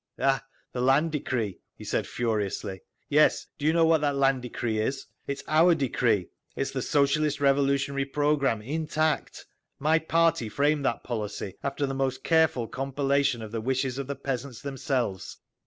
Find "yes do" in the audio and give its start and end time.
3.07-3.67